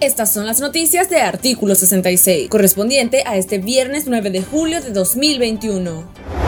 [0.00, 4.90] Estas son las noticias de Artículo 66, correspondiente a este viernes 9 de julio de
[4.90, 6.43] 2021.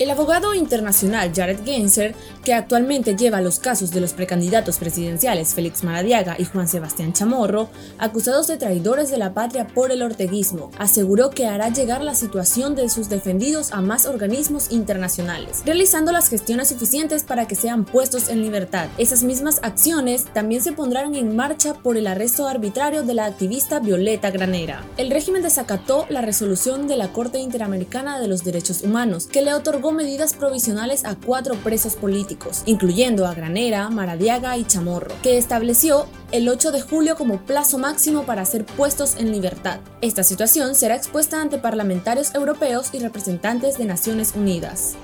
[0.00, 5.84] El abogado internacional Jared Genser, que actualmente lleva los casos de los precandidatos presidenciales Félix
[5.84, 7.68] Maradiaga y Juan Sebastián Chamorro,
[7.98, 12.74] acusados de traidores de la patria por el orteguismo, aseguró que hará llegar la situación
[12.74, 18.30] de sus defendidos a más organismos internacionales, realizando las gestiones suficientes para que sean puestos
[18.30, 18.88] en libertad.
[18.98, 23.78] Esas mismas acciones también se pondrán en marcha por el arresto arbitrario de la activista
[23.78, 24.82] Violeta Granera.
[24.96, 29.54] El régimen desacató la resolución de la Corte Interamericana de los Derechos Humanos, que le
[29.54, 36.06] otorgó medidas provisionales a cuatro presos políticos, incluyendo a Granera, Maradiaga y Chamorro, que estableció
[36.32, 39.80] el 8 de julio como plazo máximo para ser puestos en libertad.
[40.00, 44.96] Esta situación será expuesta ante parlamentarios europeos y representantes de Naciones Unidas.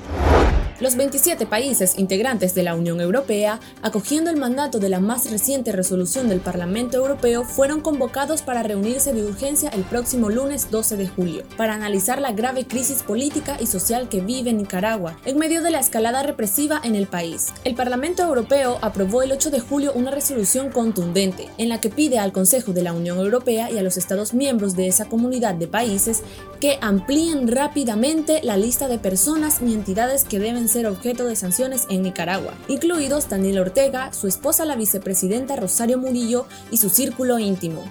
[0.80, 5.72] Los 27 países integrantes de la Unión Europea, acogiendo el mandato de la más reciente
[5.72, 11.06] resolución del Parlamento Europeo, fueron convocados para reunirse de urgencia el próximo lunes 12 de
[11.06, 15.70] julio, para analizar la grave crisis política y social que vive Nicaragua, en medio de
[15.70, 17.48] la escalada represiva en el país.
[17.64, 22.18] El Parlamento Europeo aprobó el 8 de julio una resolución contundente, en la que pide
[22.18, 25.68] al Consejo de la Unión Europea y a los Estados miembros de esa comunidad de
[25.68, 26.22] países
[26.58, 31.86] que amplíen rápidamente la lista de personas y entidades que deben ser objeto de sanciones
[31.90, 37.82] en Nicaragua, incluidos Daniel Ortega, su esposa la vicepresidenta Rosario Murillo y su círculo íntimo.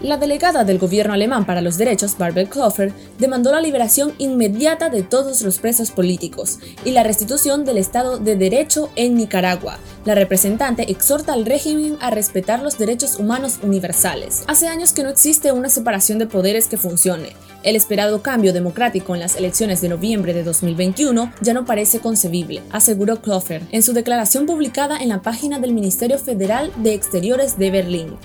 [0.00, 5.02] La delegada del gobierno alemán para los derechos, Barbara Kloffer, demandó la liberación inmediata de
[5.02, 9.78] todos los presos políticos y la restitución del Estado de Derecho en Nicaragua.
[10.08, 14.42] La representante exhorta al régimen a respetar los derechos humanos universales.
[14.46, 17.36] Hace años que no existe una separación de poderes que funcione.
[17.62, 22.62] El esperado cambio democrático en las elecciones de noviembre de 2021 ya no parece concebible,
[22.70, 27.70] aseguró Kloffer en su declaración publicada en la página del Ministerio Federal de Exteriores de
[27.70, 28.16] Berlín.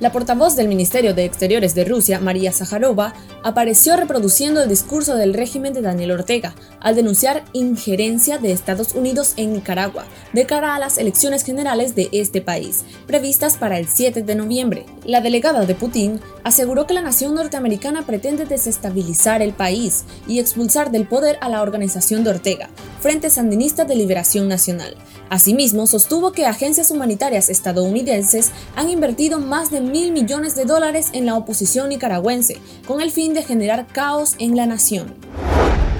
[0.00, 5.34] La portavoz del Ministerio de Exteriores de Rusia, María Zaharova, apareció reproduciendo el discurso del
[5.34, 10.78] régimen de Daniel Ortega al denunciar injerencia de Estados Unidos en Nicaragua de cara a
[10.78, 14.86] las elecciones generales de este país, previstas para el 7 de noviembre.
[15.04, 20.92] La delegada de Putin aseguró que la nación norteamericana pretende desestabilizar el país y expulsar
[20.92, 22.70] del poder a la organización de Ortega,
[23.00, 24.96] Frente Sandinista de Liberación Nacional.
[25.30, 31.26] Asimismo, sostuvo que agencias humanitarias estadounidenses han invertido más de mil millones de dólares en
[31.26, 35.14] la oposición nicaragüense, con el fin de generar caos en la nación.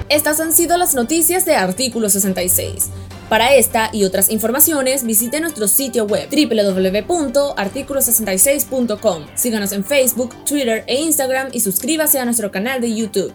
[0.09, 2.89] Estas han sido las noticias de Artículo 66.
[3.29, 9.27] Para esta y otras informaciones, visite nuestro sitio web www.articulo66.com.
[9.35, 13.31] Síganos en Facebook, Twitter e Instagram y suscríbase a nuestro canal de YouTube.